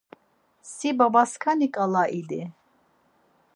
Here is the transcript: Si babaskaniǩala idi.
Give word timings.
Si 0.73 0.89
babaskaniǩala 0.97 2.03
idi. 2.19 2.41